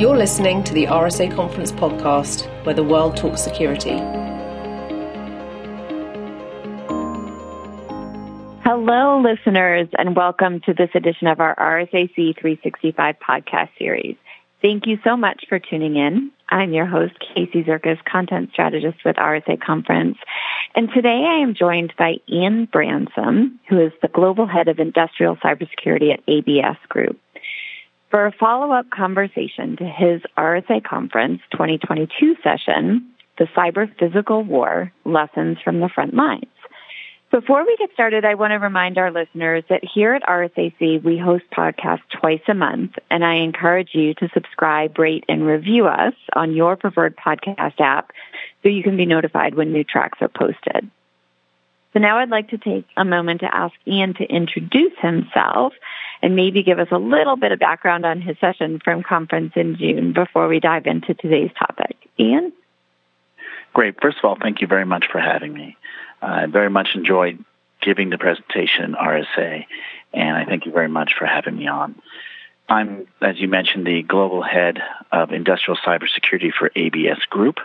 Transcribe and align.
You're 0.00 0.16
listening 0.16 0.64
to 0.64 0.72
the 0.72 0.86
RSA 0.86 1.36
Conference 1.36 1.72
podcast, 1.72 2.46
where 2.64 2.74
the 2.74 2.82
world 2.82 3.18
talks 3.18 3.42
security. 3.42 3.98
Hello, 8.64 9.20
listeners, 9.20 9.88
and 9.98 10.16
welcome 10.16 10.60
to 10.60 10.72
this 10.72 10.88
edition 10.94 11.26
of 11.26 11.38
our 11.38 11.54
RSAC 11.54 12.14
365 12.14 13.16
podcast 13.18 13.68
series. 13.78 14.16
Thank 14.62 14.86
you 14.86 14.98
so 15.04 15.18
much 15.18 15.44
for 15.50 15.58
tuning 15.58 15.96
in. 15.96 16.30
I'm 16.48 16.72
your 16.72 16.86
host, 16.86 17.12
Kacy 17.20 17.66
Zurkus, 17.66 18.02
content 18.06 18.52
strategist 18.54 19.04
with 19.04 19.16
RSA 19.16 19.60
Conference. 19.60 20.16
And 20.74 20.90
today 20.94 21.26
I 21.28 21.42
am 21.42 21.52
joined 21.52 21.92
by 21.98 22.20
Ian 22.26 22.68
Bramson, 22.68 23.58
who 23.68 23.78
is 23.78 23.92
the 24.00 24.08
global 24.08 24.46
head 24.46 24.68
of 24.68 24.78
industrial 24.78 25.36
cybersecurity 25.36 26.14
at 26.14 26.22
ABS 26.26 26.78
Group 26.88 27.20
for 28.10 28.26
a 28.26 28.32
follow-up 28.32 28.90
conversation 28.90 29.76
to 29.76 29.84
his 29.84 30.20
RSA 30.36 30.84
Conference 30.84 31.40
2022 31.52 32.36
session, 32.42 33.08
The 33.38 33.46
Cyber 33.56 33.88
Physical 33.98 34.42
War, 34.42 34.92
Lessons 35.04 35.58
from 35.62 35.80
the 35.80 35.88
Front 35.88 36.14
Lines. 36.14 36.44
Before 37.30 37.64
we 37.64 37.76
get 37.78 37.92
started, 37.92 38.24
I 38.24 38.34
want 38.34 38.50
to 38.50 38.56
remind 38.56 38.98
our 38.98 39.12
listeners 39.12 39.62
that 39.70 39.82
here 39.84 40.14
at 40.14 40.24
RSAC, 40.24 41.04
we 41.04 41.16
host 41.16 41.44
podcasts 41.56 42.02
twice 42.20 42.40
a 42.48 42.54
month, 42.54 42.94
and 43.08 43.24
I 43.24 43.34
encourage 43.34 43.90
you 43.92 44.14
to 44.14 44.28
subscribe, 44.34 44.98
rate, 44.98 45.24
and 45.28 45.46
review 45.46 45.86
us 45.86 46.14
on 46.34 46.56
your 46.56 46.74
preferred 46.74 47.16
podcast 47.16 47.78
app 47.78 48.10
so 48.64 48.68
you 48.68 48.82
can 48.82 48.96
be 48.96 49.06
notified 49.06 49.54
when 49.54 49.72
new 49.72 49.84
tracks 49.84 50.18
are 50.20 50.28
posted. 50.28 50.90
So 51.92 51.98
now 51.98 52.18
I'd 52.18 52.30
like 52.30 52.50
to 52.50 52.58
take 52.58 52.86
a 52.96 53.04
moment 53.04 53.40
to 53.40 53.54
ask 53.54 53.74
Ian 53.86 54.14
to 54.14 54.24
introduce 54.24 54.96
himself 54.98 55.72
and 56.22 56.36
maybe 56.36 56.62
give 56.62 56.78
us 56.78 56.88
a 56.90 56.98
little 56.98 57.36
bit 57.36 57.52
of 57.52 57.58
background 57.58 58.04
on 58.04 58.20
his 58.20 58.38
session 58.38 58.80
from 58.84 59.02
conference 59.02 59.52
in 59.56 59.76
June 59.76 60.12
before 60.12 60.46
we 60.48 60.60
dive 60.60 60.86
into 60.86 61.14
today's 61.14 61.50
topic. 61.58 61.96
Ian? 62.18 62.52
Great. 63.72 64.00
First 64.00 64.18
of 64.18 64.24
all, 64.24 64.36
thank 64.40 64.60
you 64.60 64.66
very 64.66 64.84
much 64.84 65.06
for 65.10 65.18
having 65.18 65.52
me. 65.52 65.76
I 66.22 66.46
very 66.46 66.70
much 66.70 66.90
enjoyed 66.94 67.44
giving 67.80 68.10
the 68.10 68.18
presentation 68.18 68.94
RSA, 68.94 69.64
and 70.12 70.36
I 70.36 70.44
thank 70.44 70.66
you 70.66 70.72
very 70.72 70.88
much 70.88 71.14
for 71.18 71.24
having 71.24 71.56
me 71.56 71.66
on. 71.66 71.94
I'm, 72.68 73.06
as 73.20 73.38
you 73.40 73.48
mentioned, 73.48 73.86
the 73.86 74.02
global 74.02 74.42
head 74.42 74.80
of 75.10 75.32
industrial 75.32 75.78
cybersecurity 75.84 76.52
for 76.52 76.70
ABS 76.76 77.18
Group. 77.30 77.58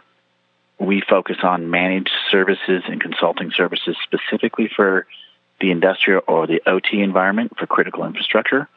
We 0.80 1.02
focus 1.02 1.38
on 1.44 1.70
managed 1.70 2.12
services 2.30 2.84
and 2.88 3.00
consulting 3.00 3.52
services 3.52 3.96
specifically 4.04 4.70
for 4.74 5.08
the 5.62 5.72
industrial 5.72 6.22
or 6.28 6.48
the 6.48 6.62
OT 6.66 7.02
environment 7.02 7.54
for 7.58 7.66
critical 7.66 8.06
infrastructure. 8.06 8.68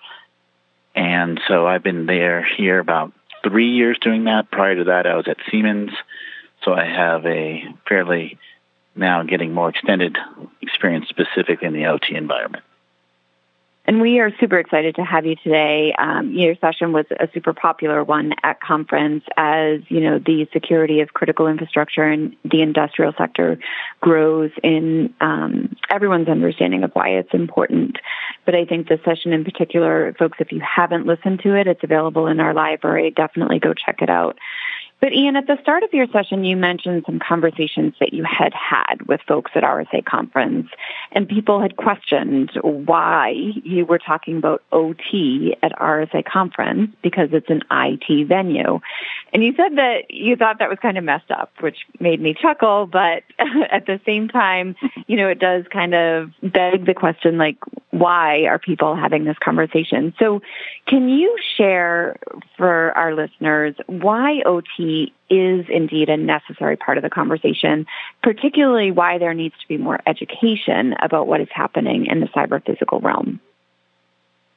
And 0.94 1.40
so 1.48 1.66
I've 1.66 1.82
been 1.82 2.06
there 2.06 2.44
here 2.44 2.78
about 2.78 3.12
three 3.42 3.70
years 3.70 3.98
doing 4.00 4.24
that. 4.24 4.50
Prior 4.50 4.76
to 4.76 4.84
that, 4.84 5.06
I 5.06 5.16
was 5.16 5.26
at 5.28 5.38
Siemens. 5.50 5.90
So 6.64 6.72
I 6.72 6.84
have 6.84 7.24
a 7.26 7.64
fairly 7.88 8.38
now 8.94 9.22
getting 9.22 9.52
more 9.52 9.68
extended 9.68 10.18
experience 10.60 11.08
specifically 11.08 11.66
in 11.66 11.72
the 11.72 11.86
OT 11.86 12.14
environment. 12.14 12.64
And 13.98 14.04
we 14.04 14.20
are 14.20 14.30
super 14.38 14.60
excited 14.60 14.94
to 14.94 15.02
have 15.02 15.26
you 15.26 15.34
today. 15.42 15.92
Um, 15.98 16.30
your 16.30 16.54
session 16.60 16.92
was 16.92 17.06
a 17.18 17.28
super 17.34 17.52
popular 17.52 18.04
one 18.04 18.32
at 18.44 18.60
conference 18.60 19.24
as, 19.36 19.80
you 19.88 19.98
know, 19.98 20.20
the 20.20 20.46
security 20.52 21.00
of 21.00 21.14
critical 21.14 21.48
infrastructure 21.48 22.04
and 22.04 22.36
the 22.44 22.62
industrial 22.62 23.12
sector 23.18 23.58
grows 24.00 24.52
in 24.62 25.12
um, 25.20 25.74
everyone's 25.90 26.28
understanding 26.28 26.84
of 26.84 26.92
why 26.92 27.08
it's 27.08 27.34
important. 27.34 27.98
But 28.44 28.54
I 28.54 28.66
think 28.66 28.86
the 28.86 29.00
session 29.04 29.32
in 29.32 29.42
particular, 29.44 30.14
folks, 30.16 30.38
if 30.38 30.52
you 30.52 30.60
haven't 30.60 31.06
listened 31.06 31.40
to 31.42 31.56
it, 31.56 31.66
it's 31.66 31.82
available 31.82 32.28
in 32.28 32.38
our 32.38 32.54
library. 32.54 33.10
Definitely 33.10 33.58
go 33.58 33.74
check 33.74 34.00
it 34.00 34.08
out. 34.08 34.38
But 35.00 35.12
Ian, 35.12 35.36
at 35.36 35.46
the 35.46 35.58
start 35.62 35.84
of 35.84 35.92
your 35.92 36.08
session, 36.08 36.44
you 36.44 36.56
mentioned 36.56 37.04
some 37.06 37.20
conversations 37.20 37.94
that 38.00 38.12
you 38.12 38.24
had 38.24 38.52
had 38.52 39.06
with 39.06 39.20
folks 39.28 39.52
at 39.54 39.62
RSA 39.62 40.04
conference, 40.04 40.68
and 41.12 41.28
people 41.28 41.60
had 41.60 41.76
questioned 41.76 42.50
why 42.62 43.30
you 43.30 43.86
were 43.86 43.98
talking 43.98 44.38
about 44.38 44.62
OT 44.72 45.56
at 45.62 45.72
RSA 45.72 46.24
conference 46.24 46.90
because 47.00 47.28
it's 47.32 47.48
an 47.48 47.62
IT 47.70 48.26
venue. 48.26 48.80
And 49.32 49.44
you 49.44 49.54
said 49.56 49.76
that 49.76 50.10
you 50.10 50.34
thought 50.34 50.58
that 50.58 50.68
was 50.68 50.78
kind 50.80 50.98
of 50.98 51.04
messed 51.04 51.30
up, 51.30 51.52
which 51.60 51.76
made 52.00 52.20
me 52.20 52.34
chuckle, 52.34 52.86
but 52.86 53.22
at 53.38 53.86
the 53.86 54.00
same 54.04 54.26
time, 54.28 54.74
you 55.06 55.16
know, 55.16 55.28
it 55.28 55.38
does 55.38 55.64
kind 55.72 55.94
of 55.94 56.30
beg 56.42 56.86
the 56.86 56.94
question, 56.94 57.38
like, 57.38 57.58
why 57.98 58.44
are 58.44 58.58
people 58.58 58.94
having 58.94 59.24
this 59.24 59.36
conversation? 59.38 60.14
So 60.18 60.40
can 60.86 61.08
you 61.08 61.36
share 61.56 62.18
for 62.56 62.92
our 62.96 63.14
listeners 63.14 63.74
why 63.86 64.42
OT 64.44 65.12
is 65.30 65.66
indeed 65.68 66.08
a 66.08 66.16
necessary 66.16 66.76
part 66.76 66.98
of 66.98 67.02
the 67.02 67.10
conversation, 67.10 67.86
particularly 68.22 68.90
why 68.90 69.18
there 69.18 69.34
needs 69.34 69.54
to 69.60 69.68
be 69.68 69.76
more 69.76 70.00
education 70.06 70.94
about 71.00 71.26
what 71.26 71.40
is 71.40 71.48
happening 71.50 72.06
in 72.06 72.20
the 72.20 72.26
cyber 72.26 72.64
physical 72.64 73.00
realm? 73.00 73.40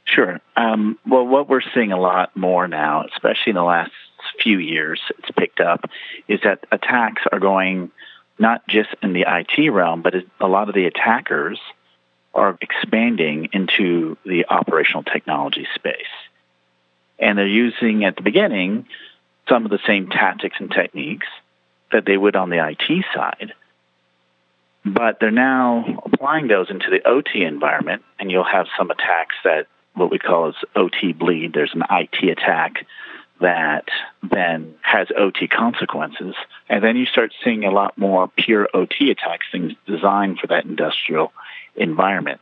Sure. 0.06 0.40
Um, 0.58 0.98
well, 1.08 1.26
what 1.26 1.48
we're 1.48 1.62
seeing 1.74 1.92
a 1.92 2.00
lot 2.00 2.36
more 2.36 2.68
now, 2.68 3.06
especially 3.14 3.52
in 3.52 3.56
the 3.56 3.64
last 3.64 3.92
few 4.40 4.58
years, 4.58 5.00
it's 5.18 5.32
picked 5.32 5.60
up, 5.60 5.90
is 6.28 6.40
that 6.44 6.66
attacks 6.72 7.24
are 7.32 7.40
going 7.40 7.92
not 8.40 8.68
just 8.68 8.90
in 9.04 9.14
the 9.14 9.26
IT 9.28 9.70
realm, 9.70 10.02
but 10.02 10.16
a 10.40 10.48
lot 10.48 10.68
of 10.68 10.76
the 10.76 10.86
attackers 10.86 11.60
are 12.34 12.58
expanding 12.62 13.50
into 13.52 14.18
the 14.26 14.46
operational 14.48 15.04
technology 15.04 15.68
space. 15.76 16.06
And 17.20 17.38
they're 17.38 17.48
using 17.48 18.06
at 18.06 18.16
the 18.16 18.22
beginning 18.22 18.88
some 19.48 19.66
of 19.66 19.72
the 19.72 19.80
same 19.86 20.10
tactics 20.10 20.56
and 20.60 20.72
techniques 20.72 21.28
that 21.92 22.06
they 22.06 22.18
would 22.18 22.36
on 22.36 22.50
the 22.50 22.66
IT 22.66 23.06
side. 23.14 23.54
But 24.86 25.20
they're 25.20 25.30
now 25.30 26.02
applying 26.06 26.48
those 26.48 26.70
into 26.70 26.90
the 26.90 27.08
OT 27.08 27.44
environment, 27.44 28.04
and 28.20 28.32
you'll 28.32 28.44
have 28.44 28.68
some 28.78 28.90
attacks 28.90 29.36
that 29.44 29.68
what 29.94 30.10
we 30.10 30.18
call 30.18 30.48
as 30.48 30.56
OT 30.76 31.14
bleed. 31.14 31.54
There's 31.54 31.74
an 31.74 31.84
IT 31.92 32.24
attack 32.30 32.86
that 33.42 33.90
then 34.24 34.76
has 34.82 35.08
OT 35.16 35.48
consequences. 35.48 36.36
And 36.70 36.84
then 36.84 36.96
you 36.96 37.06
start 37.06 37.34
seeing 37.44 37.66
a 37.66 37.72
lot 37.72 37.98
more 37.98 38.28
pure 38.28 38.70
OT 38.74 39.12
attacks, 39.12 39.48
things 39.52 39.74
designed 39.86 40.40
for 40.40 40.48
that 40.48 40.66
industrial 40.66 41.34
environment. 41.76 42.42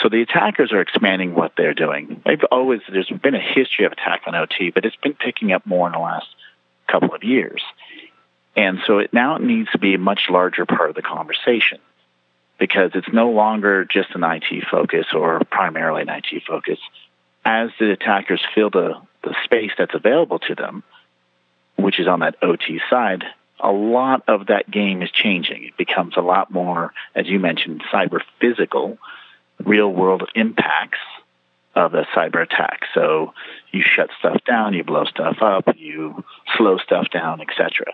So 0.00 0.08
the 0.08 0.22
attackers 0.22 0.72
are 0.72 0.80
expanding 0.80 1.34
what 1.34 1.52
they're 1.56 1.74
doing. 1.74 2.20
They've 2.24 2.42
always 2.50 2.80
there's 2.90 3.08
been 3.08 3.34
a 3.34 3.40
history 3.40 3.84
of 3.84 3.92
attack 3.92 4.22
on 4.26 4.34
OT, 4.34 4.70
but 4.70 4.84
it's 4.84 4.96
been 4.96 5.14
picking 5.14 5.52
up 5.52 5.64
more 5.66 5.86
in 5.86 5.92
the 5.92 5.98
last 5.98 6.26
couple 6.88 7.14
of 7.14 7.22
years. 7.22 7.62
And 8.56 8.80
so 8.86 8.98
it 8.98 9.12
now 9.12 9.38
needs 9.38 9.70
to 9.70 9.78
be 9.78 9.94
a 9.94 9.98
much 9.98 10.28
larger 10.28 10.66
part 10.66 10.90
of 10.90 10.96
the 10.96 11.02
conversation 11.02 11.78
because 12.58 12.90
it's 12.94 13.12
no 13.12 13.30
longer 13.30 13.84
just 13.84 14.14
an 14.14 14.24
IT 14.24 14.64
focus 14.70 15.06
or 15.14 15.40
primarily 15.50 16.02
an 16.02 16.08
IT 16.08 16.42
focus. 16.46 16.78
As 17.44 17.70
the 17.78 17.90
attackers 17.90 18.40
fill 18.54 18.70
the, 18.70 18.94
the 19.22 19.34
space 19.44 19.72
that's 19.76 19.94
available 19.94 20.38
to 20.40 20.54
them, 20.54 20.82
which 21.76 21.98
is 21.98 22.06
on 22.06 22.20
that 22.20 22.36
OT 22.42 22.80
side, 22.90 23.24
a 23.62 23.70
lot 23.70 24.24
of 24.28 24.48
that 24.48 24.70
game 24.70 25.02
is 25.02 25.10
changing. 25.10 25.64
It 25.64 25.76
becomes 25.76 26.16
a 26.16 26.20
lot 26.20 26.50
more, 26.50 26.92
as 27.14 27.26
you 27.28 27.38
mentioned, 27.38 27.82
cyber 27.92 28.20
physical, 28.40 28.98
real 29.64 29.88
world 29.88 30.28
impacts 30.34 30.98
of 31.74 31.94
a 31.94 32.04
cyber 32.14 32.42
attack. 32.42 32.82
So 32.92 33.32
you 33.70 33.82
shut 33.82 34.10
stuff 34.18 34.42
down, 34.44 34.74
you 34.74 34.84
blow 34.84 35.04
stuff 35.04 35.38
up, 35.40 35.64
you 35.76 36.24
slow 36.56 36.78
stuff 36.78 37.08
down, 37.10 37.40
etc. 37.40 37.86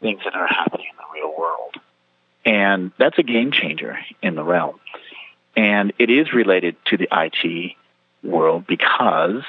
Things 0.00 0.20
that 0.24 0.34
are 0.34 0.46
happening 0.46 0.86
in 0.90 0.96
the 0.96 1.20
real 1.20 1.36
world. 1.36 1.76
And 2.44 2.92
that's 2.98 3.18
a 3.18 3.22
game 3.22 3.50
changer 3.50 3.98
in 4.22 4.34
the 4.34 4.44
realm. 4.44 4.78
And 5.56 5.92
it 5.98 6.10
is 6.10 6.32
related 6.32 6.76
to 6.86 6.96
the 6.96 7.08
IT 7.10 7.72
world 8.22 8.66
because, 8.66 9.42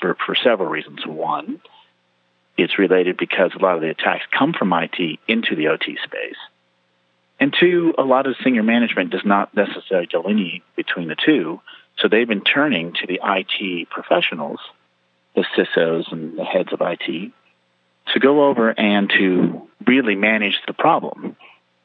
for, 0.00 0.16
for 0.24 0.34
several 0.34 0.68
reasons. 0.68 1.04
One, 1.04 1.60
it's 2.56 2.78
related 2.78 3.16
because 3.16 3.52
a 3.54 3.62
lot 3.62 3.76
of 3.76 3.82
the 3.82 3.90
attacks 3.90 4.24
come 4.30 4.52
from 4.52 4.72
IT 4.72 5.18
into 5.28 5.54
the 5.54 5.68
OT 5.68 5.98
space. 6.04 6.36
And 7.38 7.54
two, 7.58 7.94
a 7.98 8.02
lot 8.02 8.26
of 8.26 8.36
senior 8.42 8.62
management 8.62 9.10
does 9.10 9.24
not 9.24 9.54
necessarily 9.54 10.06
delineate 10.06 10.62
between 10.74 11.08
the 11.08 11.16
two. 11.16 11.60
So 11.98 12.08
they've 12.08 12.28
been 12.28 12.44
turning 12.44 12.94
to 12.94 13.06
the 13.06 13.20
IT 13.22 13.90
professionals, 13.90 14.58
the 15.34 15.44
CISOs 15.56 16.10
and 16.12 16.38
the 16.38 16.44
heads 16.44 16.72
of 16.72 16.80
IT, 16.80 17.32
to 18.12 18.20
go 18.20 18.46
over 18.46 18.70
and 18.70 19.10
to 19.10 19.68
really 19.86 20.14
manage 20.14 20.58
the 20.66 20.72
problem. 20.72 21.36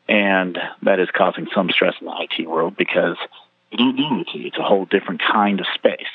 And 0.07 0.57
that 0.83 0.99
is 0.99 1.09
causing 1.13 1.47
some 1.53 1.69
stress 1.69 1.95
in 1.99 2.07
the 2.07 2.27
IT 2.29 2.47
world 2.47 2.75
because 2.77 3.17
don't 3.75 3.95
do 3.95 4.21
IT. 4.21 4.35
It's 4.35 4.57
a 4.57 4.63
whole 4.63 4.85
different 4.85 5.21
kind 5.21 5.59
of 5.59 5.65
space. 5.75 6.11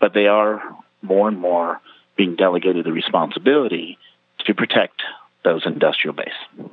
But 0.00 0.14
they 0.14 0.26
are 0.26 0.62
more 1.02 1.28
and 1.28 1.38
more 1.38 1.80
being 2.16 2.36
delegated 2.36 2.84
the 2.84 2.92
responsibility 2.92 3.98
to 4.46 4.54
protect 4.54 5.02
those 5.44 5.66
industrial 5.66 6.14
base. 6.14 6.70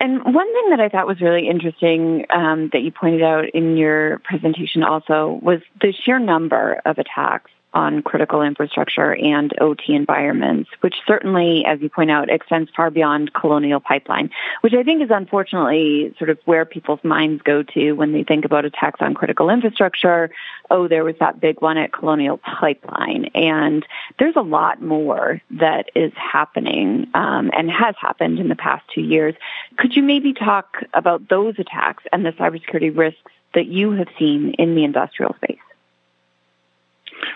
And 0.00 0.24
one 0.24 0.52
thing 0.54 0.70
that 0.70 0.80
I 0.80 0.88
thought 0.88 1.06
was 1.06 1.20
really 1.20 1.46
interesting 1.46 2.24
um, 2.30 2.70
that 2.72 2.82
you 2.82 2.90
pointed 2.90 3.22
out 3.22 3.50
in 3.50 3.76
your 3.76 4.18
presentation 4.20 4.82
also 4.82 5.38
was 5.42 5.60
the 5.80 5.92
sheer 5.92 6.18
number 6.18 6.80
of 6.86 6.98
attacks 6.98 7.50
on 7.72 8.02
critical 8.02 8.42
infrastructure 8.42 9.14
and 9.14 9.52
OT 9.60 9.94
environments, 9.94 10.70
which 10.80 10.94
certainly, 11.06 11.64
as 11.64 11.80
you 11.80 11.88
point 11.88 12.10
out, 12.10 12.28
extends 12.28 12.70
far 12.74 12.90
beyond 12.90 13.32
Colonial 13.32 13.80
Pipeline, 13.80 14.30
which 14.60 14.74
I 14.74 14.82
think 14.82 15.02
is 15.02 15.10
unfortunately 15.10 16.14
sort 16.18 16.30
of 16.30 16.38
where 16.44 16.64
people's 16.64 17.02
minds 17.04 17.42
go 17.42 17.62
to 17.62 17.92
when 17.92 18.12
they 18.12 18.24
think 18.24 18.44
about 18.44 18.64
attacks 18.64 19.00
on 19.00 19.14
critical 19.14 19.50
infrastructure. 19.50 20.30
Oh, 20.70 20.88
there 20.88 21.04
was 21.04 21.14
that 21.20 21.40
big 21.40 21.60
one 21.60 21.78
at 21.78 21.92
Colonial 21.92 22.38
Pipeline. 22.38 23.26
And 23.34 23.86
there's 24.18 24.36
a 24.36 24.42
lot 24.42 24.82
more 24.82 25.40
that 25.52 25.90
is 25.94 26.12
happening 26.14 27.08
um, 27.14 27.50
and 27.56 27.70
has 27.70 27.94
happened 28.00 28.38
in 28.38 28.48
the 28.48 28.56
past 28.56 28.84
two 28.94 29.02
years. 29.02 29.34
Could 29.76 29.94
you 29.94 30.02
maybe 30.02 30.32
talk 30.32 30.78
about 30.92 31.28
those 31.28 31.54
attacks 31.58 32.04
and 32.12 32.24
the 32.24 32.32
cybersecurity 32.32 32.96
risks 32.96 33.20
that 33.54 33.66
you 33.66 33.92
have 33.92 34.08
seen 34.18 34.54
in 34.58 34.74
the 34.74 34.84
industrial 34.84 35.34
space? 35.34 35.58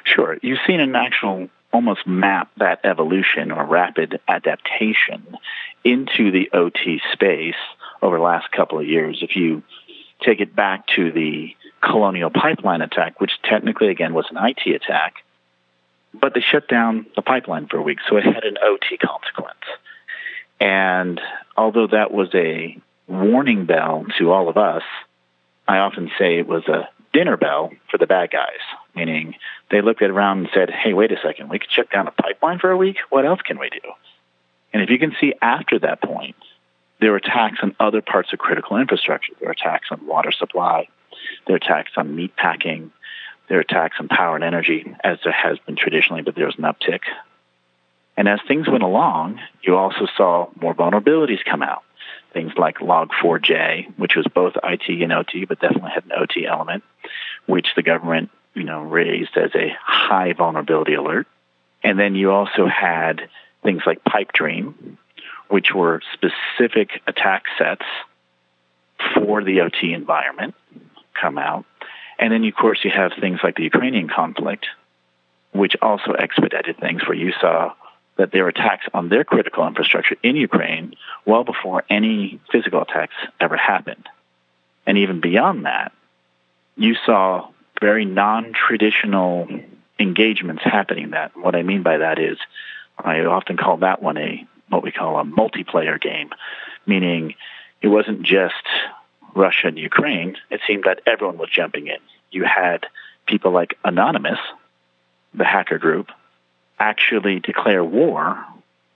Sure. 0.04 0.38
You've 0.42 0.60
seen 0.66 0.80
an 0.80 0.94
actual 0.94 1.48
almost 1.72 2.06
map 2.06 2.50
that 2.58 2.80
evolution 2.84 3.50
or 3.50 3.64
rapid 3.64 4.20
adaptation 4.28 5.36
into 5.82 6.30
the 6.30 6.50
OT 6.52 7.00
space 7.12 7.56
over 8.00 8.16
the 8.16 8.22
last 8.22 8.50
couple 8.52 8.78
of 8.78 8.86
years. 8.86 9.18
If 9.22 9.34
you 9.34 9.62
take 10.22 10.40
it 10.40 10.54
back 10.54 10.86
to 10.94 11.10
the 11.10 11.54
Colonial 11.80 12.30
Pipeline 12.30 12.80
attack, 12.80 13.20
which 13.20 13.32
technically, 13.42 13.88
again, 13.88 14.14
was 14.14 14.26
an 14.30 14.38
IT 14.38 14.66
attack, 14.74 15.16
but 16.14 16.32
they 16.32 16.40
shut 16.40 16.68
down 16.68 17.06
the 17.16 17.22
pipeline 17.22 17.66
for 17.66 17.76
a 17.76 17.82
week, 17.82 17.98
so 18.08 18.16
it 18.16 18.24
had 18.24 18.44
an 18.44 18.56
OT 18.62 18.96
consequence. 18.96 19.64
And 20.60 21.20
although 21.56 21.88
that 21.88 22.12
was 22.12 22.28
a 22.34 22.78
warning 23.08 23.66
bell 23.66 24.06
to 24.18 24.30
all 24.30 24.48
of 24.48 24.56
us, 24.56 24.82
I 25.66 25.78
often 25.78 26.10
say 26.18 26.38
it 26.38 26.46
was 26.46 26.66
a 26.68 26.88
dinner 27.12 27.36
bell 27.36 27.72
for 27.90 27.98
the 27.98 28.06
bad 28.06 28.30
guys, 28.30 28.60
meaning 28.94 29.34
they 29.70 29.80
looked 29.80 30.02
at 30.02 30.10
around 30.10 30.38
and 30.38 30.48
said, 30.54 30.70
hey, 30.70 30.92
wait 30.92 31.12
a 31.12 31.20
second, 31.22 31.48
we 31.48 31.58
could 31.58 31.70
shut 31.70 31.90
down 31.90 32.08
a 32.08 32.12
pipeline 32.12 32.58
for 32.58 32.70
a 32.70 32.76
week? 32.76 32.96
What 33.10 33.26
else 33.26 33.40
can 33.42 33.58
we 33.58 33.70
do? 33.70 33.80
And 34.72 34.82
if 34.82 34.90
you 34.90 34.98
can 34.98 35.14
see 35.20 35.34
after 35.40 35.78
that 35.80 36.02
point, 36.02 36.36
there 37.00 37.10
were 37.10 37.18
attacks 37.18 37.58
on 37.62 37.76
other 37.78 38.00
parts 38.00 38.32
of 38.32 38.38
critical 38.38 38.76
infrastructure. 38.76 39.32
There 39.38 39.48
were 39.48 39.52
attacks 39.52 39.88
on 39.90 40.06
water 40.06 40.32
supply. 40.32 40.88
There 41.46 41.54
were 41.54 41.58
attacks 41.58 41.92
on 41.96 42.16
meat 42.16 42.36
packing. 42.36 42.92
There 43.48 43.58
were 43.58 43.62
attacks 43.62 43.96
on 44.00 44.08
power 44.08 44.36
and 44.36 44.44
energy, 44.44 44.94
as 45.02 45.18
there 45.22 45.32
has 45.32 45.58
been 45.66 45.76
traditionally, 45.76 46.22
but 46.22 46.34
there 46.34 46.46
was 46.46 46.56
an 46.56 46.64
uptick. 46.64 47.00
And 48.16 48.28
as 48.28 48.40
things 48.46 48.68
went 48.68 48.82
along, 48.82 49.40
you 49.62 49.76
also 49.76 50.06
saw 50.16 50.48
more 50.60 50.74
vulnerabilities 50.74 51.44
come 51.44 51.62
out 51.62 51.82
things 52.34 52.52
like 52.58 52.78
Log4j, 52.78 53.96
which 53.96 54.16
was 54.16 54.26
both 54.34 54.54
IT 54.62 55.02
and 55.02 55.12
OT, 55.12 55.46
but 55.46 55.60
definitely 55.60 55.92
had 55.94 56.04
an 56.04 56.12
OT 56.16 56.46
element, 56.46 56.84
which 57.46 57.68
the 57.76 57.82
government, 57.82 58.30
you 58.54 58.64
know, 58.64 58.82
raised 58.82 59.36
as 59.36 59.50
a 59.54 59.76
high 59.82 60.32
vulnerability 60.32 60.94
alert. 60.94 61.26
And 61.82 61.98
then 61.98 62.14
you 62.14 62.30
also 62.30 62.66
had 62.66 63.28
things 63.62 63.82
like 63.86 64.04
Pipe 64.04 64.32
Dream, 64.32 64.98
which 65.48 65.72
were 65.74 66.00
specific 66.12 67.02
attack 67.06 67.44
sets 67.58 67.84
for 69.14 69.42
the 69.42 69.60
OT 69.60 69.92
environment 69.92 70.54
come 71.20 71.38
out. 71.38 71.64
And 72.18 72.32
then, 72.32 72.44
of 72.44 72.54
course, 72.54 72.80
you 72.84 72.90
have 72.90 73.12
things 73.20 73.40
like 73.42 73.56
the 73.56 73.64
Ukrainian 73.64 74.08
conflict, 74.08 74.66
which 75.52 75.76
also 75.82 76.12
expedited 76.12 76.78
things 76.78 77.06
where 77.06 77.16
you 77.16 77.32
saw 77.40 77.74
that 78.16 78.30
there 78.30 78.44
were 78.44 78.50
attacks 78.50 78.86
on 78.94 79.08
their 79.08 79.24
critical 79.24 79.66
infrastructure 79.66 80.16
in 80.22 80.36
Ukraine 80.36 80.94
well 81.26 81.42
before 81.44 81.82
any 81.90 82.40
physical 82.52 82.82
attacks 82.82 83.14
ever 83.40 83.56
happened. 83.56 84.08
And 84.86 84.98
even 84.98 85.20
beyond 85.20 85.64
that, 85.64 85.92
you 86.76 86.94
saw 87.06 87.48
very 87.80 88.04
non-traditional 88.04 89.48
engagements 89.98 90.62
happening 90.64 91.10
that. 91.10 91.36
What 91.36 91.54
I 91.54 91.62
mean 91.62 91.82
by 91.82 91.98
that 91.98 92.18
is 92.18 92.38
I 92.98 93.20
often 93.20 93.56
call 93.56 93.78
that 93.78 94.02
one 94.02 94.16
a 94.16 94.46
what 94.68 94.82
we 94.82 94.90
call 94.90 95.18
a 95.18 95.24
multiplayer 95.24 96.00
game, 96.00 96.30
meaning 96.86 97.34
it 97.82 97.88
wasn't 97.88 98.22
just 98.22 98.54
Russia 99.34 99.68
and 99.68 99.78
Ukraine. 99.78 100.36
It 100.50 100.60
seemed 100.66 100.84
that 100.84 101.00
everyone 101.06 101.38
was 101.38 101.50
jumping 101.50 101.86
in. 101.86 101.98
You 102.30 102.44
had 102.44 102.86
people 103.26 103.52
like 103.52 103.76
Anonymous, 103.84 104.38
the 105.34 105.44
hacker 105.44 105.78
group, 105.78 106.10
actually 106.78 107.40
declare 107.40 107.84
war 107.84 108.44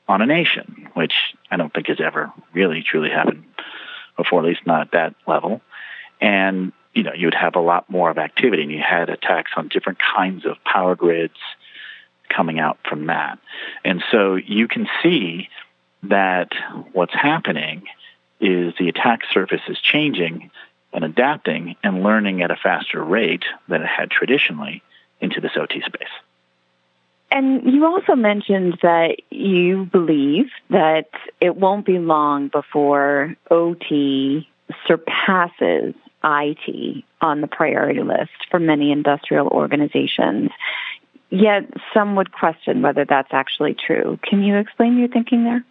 on 0.09 0.23
a 0.23 0.27
nation, 0.27 0.89
which 0.95 1.13
I 1.51 1.57
don't 1.57 1.73
think 1.73 1.89
has 1.89 2.01
ever 2.01 2.33
really 2.53 2.83
truly 2.83 3.11
happened 3.11 3.45
before, 4.17 4.41
at 4.41 4.47
least 4.47 4.67
not 4.67 4.81
at 4.81 4.91
that 4.93 5.15
level. 5.27 5.61
And, 6.21 6.73
you 6.95 7.03
know, 7.03 7.13
you'd 7.15 7.35
have 7.35 7.55
a 7.57 7.61
lot 7.61 7.89
more 7.89 8.11
of 8.11 8.19
activity 8.19 8.63
and 8.63 8.73
you 8.73 8.83
had 8.83 9.09
attacks 9.09 9.53
on 9.57 9.69
different 9.69 9.99
kinds 9.99 10.45
of 10.47 10.57
power 10.65 10.95
grids 10.95 11.39
coming 12.29 12.59
out 12.59 12.79
from 12.89 13.07
that. 13.07 13.39
And 13.85 14.03
so 14.11 14.37
you 14.37 14.69
can 14.69 14.89
see 15.03 15.49
that 16.05 16.51
what's 16.93 17.15
happening 17.15 17.85
is 18.41 18.75
the 18.79 18.89
attack 18.89 19.21
surface 19.33 19.63
is 19.69 19.79
changing 19.81 20.51
and 20.93 21.05
adapting 21.05 21.77
and 21.83 22.03
learning 22.03 22.43
at 22.43 22.51
a 22.51 22.57
faster 22.57 23.03
rate 23.03 23.45
than 23.69 23.83
it 23.83 23.87
had 23.87 24.11
traditionally 24.11 24.83
into 25.21 25.41
this 25.41 25.53
OT 25.57 25.81
space. 25.83 26.09
And 27.31 27.71
you 27.71 27.85
also 27.85 28.15
mentioned 28.15 28.79
that 28.83 29.17
you 29.31 29.85
believe 29.85 30.47
that 30.71 31.11
it 31.41 31.57
won't 31.57 31.85
be 31.85 31.99
long 31.99 32.49
before 32.49 33.35
OT 33.51 34.49
surpasses 34.87 35.95
IT 36.25 37.05
on 37.21 37.41
the 37.41 37.47
priority 37.47 38.03
list 38.03 38.31
for 38.51 38.59
many 38.59 38.93
industrial 38.93 39.49
organizations. 39.49 40.51
Yet 41.31 41.65
some 41.93 42.17
would 42.17 42.33
question 42.33 42.83
whether 42.83 43.05
that's 43.05 43.33
actually 43.33 43.75
true. 43.75 44.19
Can 44.23 44.43
you 44.43 44.57
explain 44.57 44.99
your 44.99 45.09
thinking 45.09 45.45
there? 45.45 45.65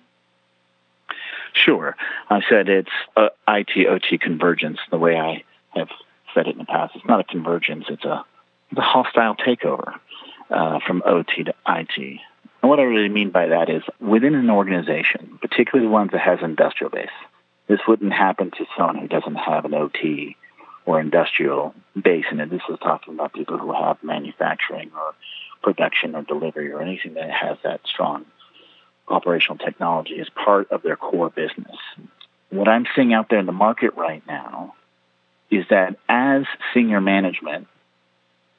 Sure. 1.54 1.96
I 2.30 2.42
said 2.48 2.70
it's 2.70 2.90
a 3.16 3.30
IT 3.48 3.88
OT 3.88 4.18
convergence 4.18 4.80
the 4.92 4.98
way 4.98 5.18
I 5.18 5.44
have 5.78 5.90
said 6.34 6.48
it 6.48 6.52
in 6.52 6.60
the 6.60 6.66
past. 6.66 6.96
It's 6.96 7.06
not 7.06 7.20
a 7.20 7.24
convergence, 7.24 7.86
it's 7.90 8.06
a, 8.06 8.24
it's 8.70 8.80
a 8.80 8.84
hostile 8.84 9.36
takeover 9.36 9.96
uh, 10.52 10.80
from 10.86 11.02
OT 11.06 11.46
to 11.46 11.54
IT. 11.68 12.20
And 12.62 12.70
what 12.70 12.80
I 12.80 12.84
really 12.84 13.10
mean 13.10 13.32
by 13.32 13.48
that 13.48 13.70
is 13.70 13.84
within 14.00 14.36
an 14.36 14.50
organization, 14.50 15.40
particularly 15.42 15.88
the 15.88 15.92
ones 15.92 16.12
that 16.12 16.22
has 16.22 16.40
industrial 16.42 16.92
base, 16.92 17.10
this 17.68 17.80
wouldn't 17.88 18.14
happen 18.14 18.52
to 18.52 18.66
someone 18.78 18.98
who 18.98 19.08
doesn't 19.08 19.36
have 19.36 19.66
an 19.66 19.74
OT 19.74 20.36
or 20.86 21.00
industrial 21.02 21.76
base 22.02 22.26
And. 22.32 22.50
This 22.50 22.62
is 22.70 22.80
talking 22.80 23.14
about 23.14 23.34
people 23.34 23.58
who 23.58 23.74
have 23.74 24.02
manufacturing 24.04 24.92
or 24.96 25.14
production 25.62 26.16
or 26.16 26.24
delivery 26.24 26.72
or 26.72 26.82
anything 26.82 27.16
that 27.16 27.30
has 27.30 27.58
that 27.64 27.82
strong 27.86 28.26
operational 29.10 29.58
technology 29.58 30.20
as 30.20 30.30
part 30.30 30.72
of 30.72 30.82
their 30.82 30.96
core 30.96 31.30
business. 31.30 31.76
What 32.50 32.68
I'm 32.68 32.86
seeing 32.96 33.14
out 33.14 33.30
there 33.30 33.40
in 33.40 33.46
the 33.46 33.52
market 33.52 33.96
right 33.96 34.26
now 34.28 34.76
is 35.52 35.66
that 35.70 35.98
as 36.08 36.44
senior 36.74 37.02
management 37.02 37.68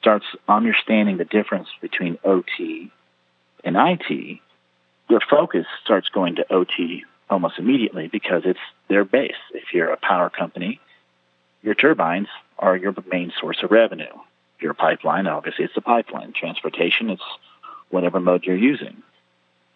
starts 0.01 0.25
understanding 0.47 1.17
the 1.17 1.25
difference 1.25 1.67
between 1.81 2.17
OT 2.23 2.91
and 3.63 3.75
IT, 3.75 4.39
their 5.09 5.19
focus 5.29 5.65
starts 5.83 6.09
going 6.09 6.35
to 6.35 6.53
OT 6.53 7.03
almost 7.29 7.59
immediately 7.59 8.07
because 8.07 8.43
it's 8.45 8.59
their 8.87 9.05
base. 9.05 9.31
If 9.53 9.73
you're 9.73 9.91
a 9.91 9.97
power 9.97 10.29
company, 10.29 10.79
your 11.61 11.75
turbines 11.75 12.27
are 12.57 12.75
your 12.75 12.93
main 13.11 13.31
source 13.39 13.57
of 13.63 13.71
revenue. 13.71 14.13
If 14.55 14.63
you're 14.63 14.71
a 14.71 14.75
pipeline, 14.75 15.27
obviously 15.27 15.65
it's 15.65 15.75
the 15.75 15.81
pipeline. 15.81 16.33
Transportation, 16.33 17.09
it's 17.09 17.21
whatever 17.89 18.19
mode 18.19 18.43
you're 18.43 18.57
using. 18.57 19.03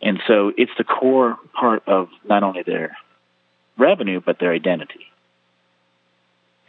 And 0.01 0.19
so 0.27 0.51
it's 0.57 0.71
the 0.77 0.83
core 0.83 1.37
part 1.53 1.83
of 1.87 2.09
not 2.27 2.43
only 2.43 2.63
their 2.63 2.97
revenue, 3.77 4.21
but 4.23 4.39
their 4.39 4.51
identity. 4.51 5.05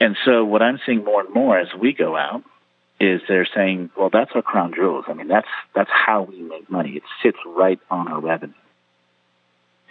And 0.00 0.16
so 0.24 0.44
what 0.44 0.62
I'm 0.62 0.80
seeing 0.84 1.04
more 1.04 1.22
and 1.22 1.34
more 1.34 1.58
as 1.58 1.68
we 1.78 1.92
go 1.92 2.16
out 2.16 2.44
is 3.00 3.20
they're 3.28 3.48
saying, 3.54 3.90
well, 3.96 4.10
that's 4.12 4.30
our 4.34 4.42
crown 4.42 4.72
jewels. 4.74 5.04
I 5.08 5.14
mean, 5.14 5.28
that's 5.28 5.48
that's 5.74 5.90
how 5.90 6.22
we 6.22 6.40
make 6.40 6.70
money. 6.70 6.92
It 6.92 7.02
sits 7.22 7.38
right 7.44 7.80
on 7.90 8.08
our 8.08 8.20
revenue. 8.20 8.54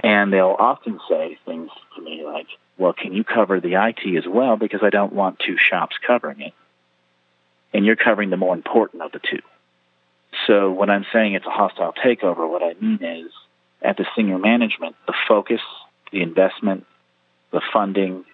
And 0.03 0.33
they'll 0.33 0.55
often 0.59 0.99
say 1.09 1.37
things 1.45 1.69
to 1.95 2.01
me 2.01 2.25
like, 2.25 2.47
well, 2.77 2.93
can 2.93 3.13
you 3.13 3.23
cover 3.23 3.61
the 3.61 3.75
IT 3.75 4.17
as 4.17 4.27
well? 4.27 4.57
Because 4.57 4.81
I 4.83 4.89
don't 4.89 5.13
want 5.13 5.39
two 5.39 5.57
shops 5.57 5.95
covering 6.05 6.41
it. 6.41 6.53
And 7.73 7.85
you're 7.85 7.95
covering 7.95 8.29
the 8.29 8.37
more 8.37 8.53
important 8.53 9.01
of 9.01 9.13
the 9.13 9.19
two. 9.19 9.41
So 10.45 10.71
when 10.71 10.89
I'm 10.89 11.05
saying 11.13 11.33
it's 11.33 11.45
a 11.45 11.51
hostile 11.51 11.93
takeover, 11.93 12.49
what 12.49 12.61
I 12.61 12.73
mean 12.79 13.01
is 13.01 13.31
at 13.81 13.97
the 13.97 14.05
senior 14.15 14.37
management, 14.37 14.95
the 15.07 15.13
focus, 15.27 15.61
the 16.11 16.21
investment, 16.21 16.85
the 17.51 17.61
funding, 17.71 18.25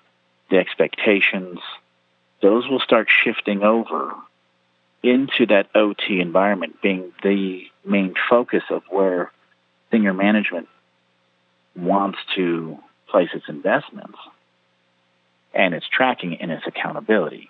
the 0.50 0.58
expectations, 0.58 1.60
those 2.42 2.68
will 2.68 2.80
start 2.80 3.08
shifting 3.10 3.64
over 3.64 4.14
into 5.04 5.46
that 5.48 5.68
OT 5.76 6.20
environment 6.20 6.82
being 6.82 7.12
the 7.24 7.64
main 7.86 8.16
focus 8.30 8.64
of 8.70 8.82
where 8.90 9.32
senior 9.92 10.14
management 10.14 10.68
wants 11.76 12.20
to 12.36 12.78
place 13.10 13.30
its 13.34 13.46
investments 13.48 14.18
and 15.54 15.74
its 15.74 15.86
tracking 15.88 16.36
and 16.42 16.52
its 16.52 16.66
accountability. 16.68 17.50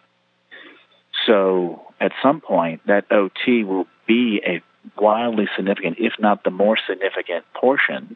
So 1.25 1.81
at 1.99 2.11
some 2.23 2.41
point, 2.41 2.81
that 2.87 3.11
OT 3.11 3.63
will 3.63 3.87
be 4.07 4.41
a 4.45 4.61
wildly 4.99 5.47
significant, 5.55 5.97
if 5.99 6.13
not 6.19 6.43
the 6.43 6.51
more 6.51 6.77
significant 6.87 7.45
portion 7.53 8.15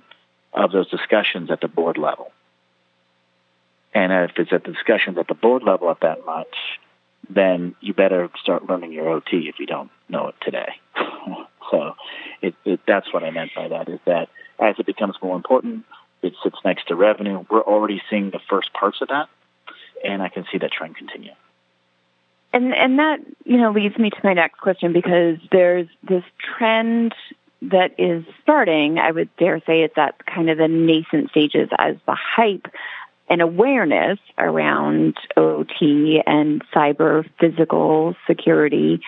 of 0.53 0.71
those 0.71 0.89
discussions 0.89 1.51
at 1.51 1.61
the 1.61 1.67
board 1.67 1.97
level. 1.97 2.31
And 3.93 4.11
if 4.11 4.31
it's 4.37 4.51
at 4.51 4.63
the 4.63 4.71
discussions 4.71 5.17
at 5.17 5.27
the 5.27 5.33
board 5.33 5.63
level 5.63 5.89
at 5.89 5.99
that 6.01 6.25
much, 6.25 6.55
then 7.29 7.75
you 7.79 7.93
better 7.93 8.29
start 8.41 8.67
learning 8.67 8.91
your 8.91 9.09
OT 9.09 9.47
if 9.47 9.59
you 9.59 9.65
don't 9.65 9.91
know 10.09 10.29
it 10.29 10.35
today. 10.41 10.73
so 11.71 11.93
it, 12.41 12.55
it, 12.65 12.79
that's 12.87 13.13
what 13.13 13.23
I 13.23 13.31
meant 13.31 13.51
by 13.55 13.67
that 13.69 13.89
is 13.89 13.99
that 14.05 14.29
as 14.59 14.75
it 14.79 14.85
becomes 14.85 15.15
more 15.21 15.35
important, 15.35 15.83
it 16.21 16.33
sits 16.43 16.57
next 16.63 16.87
to 16.87 16.95
revenue. 16.95 17.45
We're 17.49 17.61
already 17.61 18.01
seeing 18.09 18.31
the 18.31 18.39
first 18.49 18.73
parts 18.73 19.01
of 19.01 19.09
that, 19.09 19.29
and 20.03 20.21
I 20.21 20.29
can 20.29 20.45
see 20.51 20.57
that 20.59 20.71
trend 20.71 20.95
continue. 20.95 21.31
And 22.53 22.73
and 22.73 22.99
that 22.99 23.19
you 23.45 23.57
know 23.57 23.71
leads 23.71 23.97
me 23.97 24.09
to 24.09 24.19
my 24.23 24.33
next 24.33 24.59
question 24.59 24.93
because 24.93 25.37
there's 25.51 25.87
this 26.07 26.23
trend 26.39 27.13
that 27.63 27.95
is 27.97 28.23
starting. 28.41 28.99
I 28.99 29.11
would 29.11 29.35
dare 29.37 29.59
say 29.65 29.83
it's 29.83 29.97
at 29.97 30.25
kind 30.25 30.49
of 30.49 30.57
the 30.57 30.67
nascent 30.67 31.31
stages 31.31 31.69
as 31.77 31.95
the 32.05 32.15
hype 32.15 32.67
and 33.29 33.41
awareness 33.41 34.19
around 34.37 35.15
OT 35.37 36.21
and 36.25 36.63
cyber 36.69 37.27
physical 37.39 38.15
security 38.27 39.01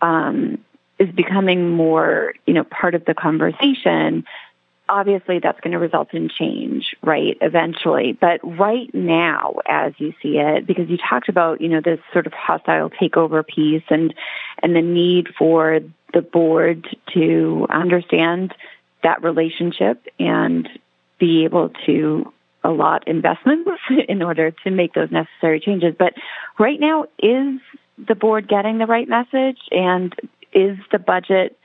um, 0.00 0.58
is 0.98 1.10
becoming 1.10 1.70
more, 1.70 2.34
you 2.46 2.54
know, 2.54 2.64
part 2.64 2.94
of 2.94 3.04
the 3.04 3.14
conversation. 3.14 4.24
Obviously, 4.88 5.38
that's 5.38 5.60
going 5.60 5.72
to 5.72 5.78
result 5.78 6.14
in 6.14 6.28
change, 6.28 6.96
right? 7.02 7.36
Eventually, 7.40 8.16
but 8.18 8.40
right 8.42 8.92
now, 8.94 9.56
as 9.68 9.92
you 9.98 10.14
see 10.22 10.38
it, 10.38 10.66
because 10.66 10.88
you 10.88 10.96
talked 10.96 11.28
about, 11.28 11.60
you 11.60 11.68
know, 11.68 11.80
this 11.80 12.00
sort 12.12 12.26
of 12.26 12.32
hostile 12.32 12.90
takeover 12.90 13.46
piece 13.46 13.82
and 13.90 14.14
and 14.62 14.74
the 14.74 14.82
need 14.82 15.28
for 15.38 15.80
the 16.14 16.22
board 16.22 16.88
to 17.12 17.66
understand 17.68 18.54
that 19.02 19.22
relationship 19.22 20.06
and 20.18 20.68
be 21.18 21.44
able 21.44 21.70
to 21.86 22.32
allot 22.64 23.06
investments 23.06 23.70
in 24.08 24.22
order 24.22 24.50
to 24.50 24.70
make 24.70 24.94
those 24.94 25.10
necessary 25.10 25.60
changes. 25.60 25.94
But 25.98 26.14
right 26.58 26.80
now, 26.80 27.04
is 27.18 27.60
the 27.98 28.14
board 28.14 28.48
getting 28.48 28.78
the 28.78 28.86
right 28.86 29.08
message 29.08 29.58
and 29.70 30.14
is 30.52 30.78
the 30.92 30.98
budget 30.98 31.58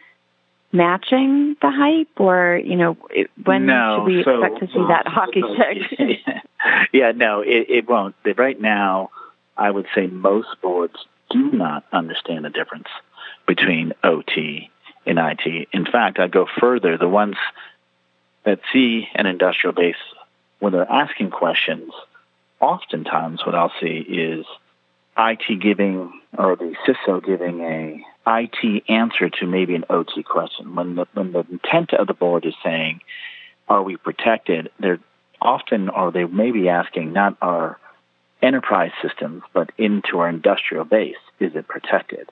matching 0.73 1.55
the 1.61 1.71
hype 1.71 2.19
or, 2.19 2.59
you 2.61 2.75
know, 2.75 2.97
when 3.45 3.67
no, 3.67 3.99
should 3.99 4.03
we 4.05 4.23
so, 4.23 4.43
expect 4.43 4.59
to 4.59 4.67
see 4.67 4.85
that 4.87 5.03
hockey 5.07 5.43
stick? 5.53 6.19
yeah, 6.91 7.11
no, 7.11 7.41
it, 7.41 7.67
it 7.69 7.87
won't. 7.87 8.15
Right 8.35 8.59
now, 8.59 9.11
I 9.55 9.69
would 9.69 9.85
say 9.95 10.07
most 10.07 10.49
boards 10.61 10.95
do 11.29 11.51
not 11.51 11.85
understand 11.93 12.43
the 12.43 12.49
difference 12.49 12.87
between 13.47 13.93
OT 14.03 14.69
and 15.05 15.19
IT. 15.19 15.69
In 15.71 15.85
fact, 15.85 16.19
I 16.19 16.27
go 16.27 16.47
further. 16.59 16.97
The 16.97 17.07
ones 17.07 17.35
that 18.43 18.59
see 18.73 19.07
an 19.13 19.27
industrial 19.27 19.73
base 19.73 19.95
when 20.59 20.73
they're 20.73 20.91
asking 20.91 21.29
questions, 21.29 21.91
oftentimes 22.59 23.45
what 23.45 23.53
I'll 23.53 23.73
see 23.79 23.97
is 23.97 24.45
IT 25.17 25.61
giving 25.61 26.21
or 26.37 26.55
the 26.55 26.75
CISO 26.85 27.23
giving 27.23 27.61
a 27.61 28.05
IT 28.25 28.83
answer 28.89 29.29
to 29.29 29.45
maybe 29.45 29.75
an 29.75 29.85
OT 29.89 30.23
question. 30.23 30.75
When 30.75 30.95
the, 30.95 31.05
when 31.13 31.31
the 31.31 31.45
intent 31.51 31.93
of 31.93 32.07
the 32.07 32.13
board 32.13 32.45
is 32.45 32.55
saying, 32.63 33.01
are 33.67 33.83
we 33.83 33.97
protected? 33.97 34.69
They're 34.79 34.99
often, 35.41 35.89
or 35.89 36.11
they 36.11 36.25
may 36.25 36.51
be 36.51 36.69
asking 36.69 37.13
not 37.13 37.37
our 37.41 37.77
enterprise 38.41 38.91
systems, 39.01 39.43
but 39.53 39.71
into 39.77 40.19
our 40.19 40.29
industrial 40.29 40.85
base, 40.85 41.17
is 41.39 41.55
it 41.55 41.67
protected? 41.67 42.29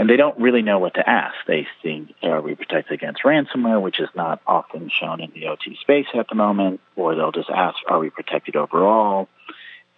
and 0.00 0.08
they 0.08 0.16
don't 0.16 0.40
really 0.40 0.62
know 0.62 0.78
what 0.78 0.94
to 0.94 1.06
ask. 1.06 1.34
They 1.46 1.66
think, 1.82 2.14
are 2.22 2.40
we 2.40 2.54
protected 2.54 2.94
against 2.94 3.22
ransomware, 3.22 3.82
which 3.82 4.00
is 4.00 4.08
not 4.14 4.40
often 4.46 4.88
shown 4.88 5.20
in 5.20 5.30
the 5.32 5.48
OT 5.48 5.76
space 5.78 6.06
at 6.14 6.26
the 6.30 6.34
moment, 6.34 6.80
or 6.96 7.14
they'll 7.14 7.32
just 7.32 7.50
ask, 7.50 7.76
are 7.86 7.98
we 7.98 8.08
protected 8.08 8.56
overall? 8.56 9.28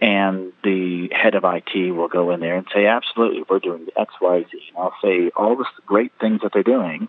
And 0.03 0.53
the 0.65 1.09
head 1.13 1.35
of 1.35 1.45
IT 1.45 1.93
will 1.93 2.09
go 2.09 2.33
in 2.33 2.41
there 2.41 2.57
and 2.57 2.67
say, 2.75 2.87
absolutely, 2.87 3.45
we're 3.49 3.61
doing 3.61 3.87
X, 3.97 4.13
Y, 4.21 4.45
Z. 4.51 4.61
And 4.69 4.77
I'll 4.77 4.95
say 5.03 5.31
all 5.35 5.57
the 5.57 5.65
great 5.87 6.13
things 6.21 6.41
that 6.43 6.53
they're 6.53 6.63
doing, 6.63 7.09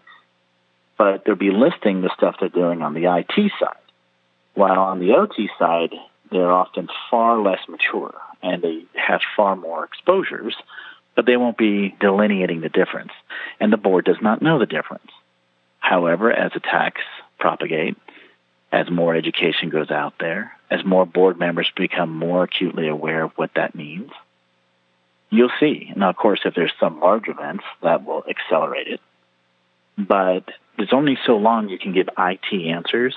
but 0.98 1.26
they'll 1.26 1.36
be 1.36 1.52
listing 1.52 2.02
the 2.02 2.12
stuff 2.16 2.36
they're 2.40 2.50
doing 2.50 2.82
on 2.82 2.94
the 2.94 3.12
IT 3.12 3.52
side. 3.60 3.76
While 4.54 4.80
on 4.80 5.00
the 5.00 5.14
OT 5.14 5.50
side, 5.58 5.94
they're 6.32 6.52
often 6.52 6.88
far 7.10 7.42
less 7.42 7.60
mature 7.68 8.14
and 8.42 8.62
they 8.62 8.84
have 8.96 9.22
far 9.36 9.56
more 9.56 9.84
exposures 9.84 10.56
but 11.16 11.26
they 11.26 11.38
won't 11.38 11.58
be 11.58 11.96
delineating 12.00 12.62
the 12.62 12.70
difference. 12.70 13.12
And 13.60 13.72
the 13.72 13.78
board 13.78 14.06
does 14.06 14.22
not 14.22 14.42
know 14.42 14.60
the 14.60 14.66
difference. 14.66 15.12
However, 15.80 16.32
as 16.32 16.52
attacks 16.56 17.02
propagate, 17.40 17.98
as 18.72 18.90
more 18.90 19.16
education 19.16 19.70
goes 19.70 19.92
out 19.92 20.14
there, 20.20 20.54
as 20.74 20.84
more 20.84 21.06
board 21.06 21.38
members 21.38 21.72
become 21.76 22.10
more 22.10 22.44
acutely 22.44 22.88
aware 22.88 23.24
of 23.24 23.32
what 23.36 23.52
that 23.56 23.76
means, 23.76 24.10
you'll 25.30 25.52
see. 25.60 25.94
Now, 25.96 26.10
of 26.10 26.16
course, 26.16 26.42
if 26.46 26.56
there's 26.56 26.74
some 26.80 27.00
large 27.00 27.28
events, 27.28 27.64
that 27.84 28.04
will 28.04 28.24
accelerate 28.28 28.88
it. 28.88 29.00
But 30.00 30.46
there's 30.76 30.92
only 30.92 31.20
so 31.28 31.38
long 31.38 31.70
you 31.70 31.78
can 31.78 31.94
give 31.94 32.10
IT 32.18 32.68
answers 32.68 33.16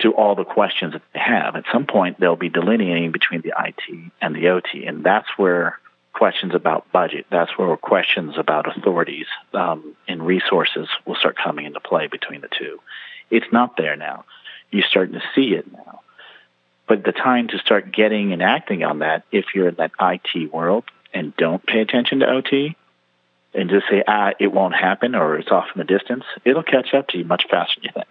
to 0.00 0.12
all 0.12 0.34
the 0.34 0.44
questions 0.44 0.92
that 0.92 1.02
they 1.14 1.20
have. 1.20 1.56
At 1.56 1.64
some 1.72 1.86
point, 1.86 2.20
they'll 2.20 2.36
be 2.36 2.50
delineating 2.50 3.10
between 3.10 3.40
the 3.40 3.54
IT 3.58 4.12
and 4.20 4.36
the 4.36 4.48
OT, 4.48 4.84
and 4.84 5.02
that's 5.02 5.28
where 5.38 5.78
questions 6.12 6.54
about 6.54 6.92
budget. 6.92 7.24
That's 7.30 7.56
where 7.56 7.74
questions 7.78 8.34
about 8.36 8.76
authorities 8.76 9.26
um, 9.54 9.96
and 10.06 10.26
resources 10.26 10.88
will 11.06 11.14
start 11.14 11.36
coming 11.42 11.64
into 11.64 11.80
play 11.80 12.06
between 12.06 12.42
the 12.42 12.48
two. 12.48 12.80
It's 13.30 13.50
not 13.50 13.78
there 13.78 13.96
now. 13.96 14.26
You're 14.70 14.84
starting 14.86 15.14
to 15.14 15.22
see 15.34 15.54
it 15.54 15.72
now. 15.72 16.00
But 16.86 17.04
the 17.04 17.12
time 17.12 17.48
to 17.48 17.58
start 17.58 17.92
getting 17.92 18.32
and 18.32 18.42
acting 18.42 18.84
on 18.84 19.00
that, 19.00 19.24
if 19.32 19.46
you're 19.54 19.68
in 19.68 19.74
that 19.76 19.92
IT 20.00 20.52
world 20.52 20.84
and 21.12 21.36
don't 21.36 21.64
pay 21.66 21.80
attention 21.80 22.20
to 22.20 22.30
OT 22.30 22.76
and 23.54 23.70
just 23.70 23.86
say, 23.90 24.04
ah, 24.06 24.32
it 24.38 24.48
won't 24.48 24.74
happen 24.74 25.14
or 25.14 25.36
it's 25.36 25.50
off 25.50 25.66
in 25.74 25.78
the 25.78 25.84
distance, 25.84 26.24
it'll 26.44 26.62
catch 26.62 26.94
up 26.94 27.08
to 27.08 27.18
you 27.18 27.24
much 27.24 27.46
faster 27.50 27.80
than 27.80 27.84
you 27.84 27.90
think. 27.92 28.06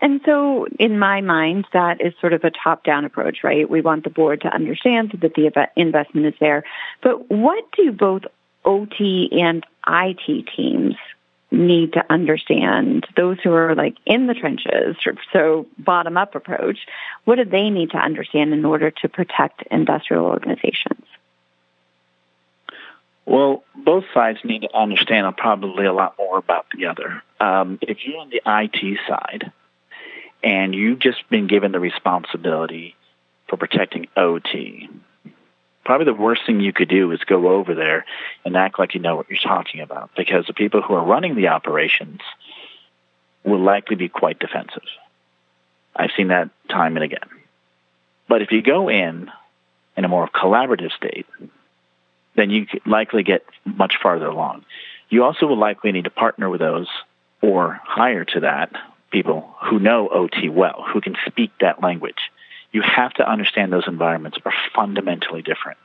And 0.00 0.20
so, 0.24 0.66
in 0.80 0.98
my 0.98 1.20
mind, 1.20 1.64
that 1.72 2.00
is 2.00 2.12
sort 2.20 2.32
of 2.32 2.42
a 2.42 2.50
top 2.50 2.82
down 2.82 3.04
approach, 3.04 3.44
right? 3.44 3.70
We 3.70 3.82
want 3.82 4.02
the 4.02 4.10
board 4.10 4.40
to 4.40 4.48
understand 4.52 5.16
that 5.20 5.34
the 5.34 5.70
investment 5.76 6.26
is 6.26 6.34
there. 6.40 6.64
But 7.02 7.30
what 7.30 7.64
do 7.76 7.92
both 7.92 8.22
OT 8.64 9.28
and 9.40 9.64
IT 9.86 10.48
teams 10.56 10.96
need 11.52 11.92
to 11.94 12.04
understand? 12.10 13.06
Those 13.16 13.38
who 13.42 13.52
are 13.52 13.74
like 13.74 13.96
in 14.06 14.26
the 14.26 14.34
trenches, 14.34 14.96
so 15.32 15.66
bottom 15.78 16.16
up 16.16 16.34
approach, 16.34 16.78
what 17.24 17.36
do 17.36 17.44
they 17.44 17.70
need 17.70 17.90
to 17.90 17.98
understand 17.98 18.52
in 18.52 18.64
order 18.64 18.90
to 18.90 19.08
protect 19.08 19.62
industrial 19.70 20.24
organizations? 20.24 21.04
Well, 23.24 23.62
both 23.76 24.04
sides 24.12 24.40
need 24.44 24.62
to 24.62 24.76
understand 24.76 25.36
probably 25.36 25.86
a 25.86 25.92
lot 25.92 26.16
more 26.18 26.38
about 26.38 26.66
the 26.76 26.86
other. 26.86 27.22
Um, 27.40 27.78
if 27.80 27.98
you're 28.04 28.18
on 28.18 28.30
the 28.30 28.42
IT 28.44 28.98
side, 29.08 29.52
and 30.42 30.74
you've 30.74 30.98
just 30.98 31.28
been 31.30 31.46
given 31.46 31.72
the 31.72 31.80
responsibility 31.80 32.96
for 33.48 33.56
protecting 33.56 34.08
OT. 34.16 34.88
Probably 35.84 36.04
the 36.06 36.14
worst 36.14 36.42
thing 36.46 36.60
you 36.60 36.72
could 36.72 36.88
do 36.88 37.10
is 37.12 37.20
go 37.26 37.48
over 37.48 37.74
there 37.74 38.04
and 38.44 38.56
act 38.56 38.78
like 38.78 38.94
you 38.94 39.00
know 39.00 39.16
what 39.16 39.28
you're 39.28 39.38
talking 39.38 39.80
about 39.80 40.10
because 40.16 40.46
the 40.46 40.54
people 40.54 40.80
who 40.80 40.94
are 40.94 41.04
running 41.04 41.34
the 41.34 41.48
operations 41.48 42.20
will 43.44 43.60
likely 43.60 43.96
be 43.96 44.08
quite 44.08 44.38
defensive. 44.38 44.84
I've 45.96 46.10
seen 46.16 46.28
that 46.28 46.50
time 46.68 46.96
and 46.96 47.04
again. 47.04 47.28
But 48.28 48.42
if 48.42 48.52
you 48.52 48.62
go 48.62 48.88
in 48.88 49.30
in 49.96 50.04
a 50.04 50.08
more 50.08 50.28
collaborative 50.28 50.92
state, 50.92 51.26
then 52.36 52.50
you 52.50 52.66
likely 52.86 53.24
get 53.24 53.44
much 53.64 53.96
farther 54.02 54.26
along. 54.26 54.64
You 55.10 55.24
also 55.24 55.46
will 55.46 55.58
likely 55.58 55.92
need 55.92 56.04
to 56.04 56.10
partner 56.10 56.48
with 56.48 56.60
those 56.60 56.88
or 57.42 57.80
hire 57.84 58.24
to 58.24 58.40
that 58.40 58.72
people 59.10 59.54
who 59.60 59.78
know 59.78 60.08
OT 60.08 60.48
well, 60.48 60.84
who 60.90 61.00
can 61.00 61.14
speak 61.26 61.50
that 61.60 61.82
language. 61.82 62.30
You 62.72 62.82
have 62.82 63.12
to 63.14 63.30
understand 63.30 63.72
those 63.72 63.86
environments 63.86 64.38
are 64.44 64.54
fundamentally 64.74 65.42
different. 65.42 65.78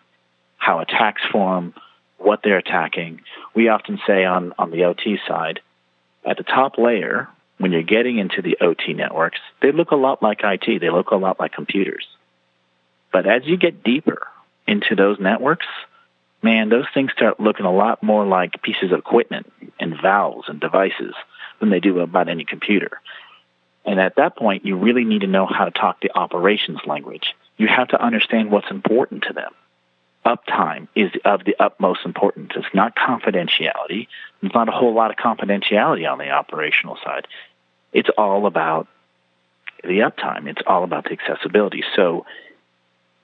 How 0.58 0.80
attacks 0.80 1.22
form, 1.32 1.74
what 2.18 2.42
they're 2.44 2.58
attacking. 2.58 3.22
We 3.54 3.70
often 3.70 4.00
say 4.08 4.26
on, 4.26 4.54
on 4.58 4.72
the 4.72 4.86
OT 4.86 5.20
side, 5.28 5.60
at 6.26 6.38
the 6.38 6.44
top 6.44 6.78
layer, 6.78 7.30
when 7.58 7.72
you're 7.72 7.84
getting 7.84 8.18
into 8.18 8.42
the 8.42 8.58
OT 8.62 8.94
networks, 8.94 9.40
they 9.62 9.72
look 9.72 9.92
a 9.92 9.96
lot 9.96 10.22
like 10.22 10.42
IT. 10.44 10.80
They 10.80 10.90
look 10.90 11.12
a 11.12 11.16
lot 11.16 11.40
like 11.40 11.54
computers. 11.54 12.08
But 13.12 13.28
as 13.28 13.46
you 13.46 13.58
get 13.58 13.84
deeper 13.84 14.28
into 14.68 14.96
those 14.96 15.20
networks, 15.20 15.66
man, 16.42 16.70
those 16.70 16.86
things 16.94 17.12
start 17.14 17.40
looking 17.40 17.66
a 17.66 17.74
lot 17.74 18.04
more 18.04 18.26
like 18.26 18.62
pieces 18.62 18.92
of 18.92 19.00
equipment 19.00 19.52
and 19.80 20.00
valves 20.02 20.50
and 20.50 20.60
devices 20.60 21.14
than 21.60 21.70
they 21.70 21.80
do 21.80 22.00
about 22.00 22.30
any 22.30 22.46
computer. 22.46 23.02
And 23.88 24.02
at 24.02 24.18
that 24.18 24.36
point, 24.36 24.66
you 24.66 24.76
really 24.76 25.06
need 25.06 25.22
to 25.22 25.28
know 25.28 25.46
how 25.46 25.64
to 25.66 25.72
talk 25.72 26.02
the 26.02 26.12
operations 26.14 26.82
language. 26.86 27.34
You 27.56 27.68
have 27.68 27.88
to 27.90 28.02
understand 28.02 28.52
what's 28.52 28.70
important 28.70 29.24
to 29.24 29.34
them. 29.34 29.54
Uptime 30.26 30.90
is 30.94 31.10
of 31.24 31.46
the 31.46 31.56
utmost 31.58 32.02
importance. 32.04 32.52
It's 32.56 32.68
not 32.74 32.98
confidentiality. 32.98 34.10
It's 34.44 34.54
not 34.54 34.68
a 34.68 34.74
whole 34.74 34.94
lot 34.94 35.10
of 35.10 35.16
confidentiality 35.16 36.10
on 36.12 36.18
the 36.18 36.30
operational 36.32 36.98
side. 37.02 37.28
It's 37.94 38.10
all 38.18 38.46
about 38.46 38.90
the 39.84 40.00
uptime. 40.00 40.48
It's 40.48 40.62
all 40.68 40.84
about 40.84 41.06
the 41.06 41.12
accessibility. 41.12 41.84
So 41.96 42.26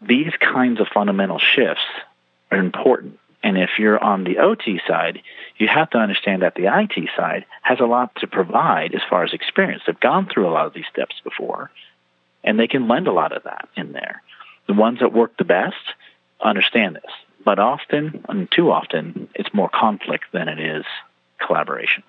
these 0.02 0.32
kinds 0.40 0.80
of 0.80 0.88
fundamental 0.94 1.40
shifts 1.40 1.84
are 2.52 2.58
important. 2.58 3.20
And 3.44 3.58
if 3.58 3.72
you're 3.78 4.02
on 4.02 4.24
the 4.24 4.40
OT 4.40 4.80
side, 4.88 5.22
you 5.58 5.68
have 5.68 5.90
to 5.92 5.98
understand 5.98 6.42
that 6.42 6.56
the 6.56 6.68
IT 6.68 7.10
side 7.16 7.46
has 7.62 7.80
a 7.82 7.86
lot 7.86 8.16
to 8.22 8.28
provide 8.28 8.96
as 8.96 9.02
far 9.10 9.24
as 9.24 9.34
experience. 9.34 9.84
They've 9.86 10.00
gone 10.00 10.28
through 10.28 10.48
a 10.48 10.52
lot 10.52 10.66
of 10.66 10.74
these 10.74 10.88
steps 10.90 11.16
before, 11.24 11.70
and 12.44 12.58
they 12.58 12.68
can 12.68 12.88
lend 12.88 13.08
a 13.08 13.12
lot 13.12 13.36
of 13.36 13.44
that 13.44 13.68
in 13.76 13.92
there. 13.92 14.24
The 14.68 14.74
ones 14.74 15.00
that 15.02 15.12
work 15.12 15.36
the 15.38 15.44
best 15.44 15.76
understand 16.42 16.96
this, 16.96 17.12
but 17.44 17.60
often, 17.60 18.24
and 18.30 18.50
too 18.50 18.72
often, 18.72 19.28
it's 19.36 19.54
more 19.54 19.70
conflict 19.70 20.26
than 20.32 20.48
it 20.48 20.60
is 20.60 20.86
collaboration. 21.46 22.04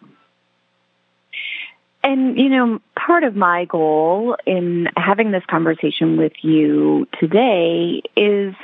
And, 2.04 2.38
you 2.38 2.50
know, 2.50 2.80
part 2.94 3.24
of 3.24 3.34
my 3.34 3.64
goal 3.64 4.36
in 4.46 4.88
having 4.96 5.30
this 5.30 5.44
conversation 5.46 6.16
with 6.16 6.32
you 6.42 7.08
today 7.18 8.02
is, 8.14 8.54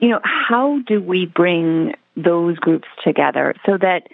you 0.00 0.08
know, 0.08 0.20
how 0.24 0.80
do 0.80 1.00
we 1.00 1.24
bring 1.24 1.94
those 2.16 2.56
groups 2.58 2.88
together 3.04 3.54
so 3.66 3.78
that 3.78 4.08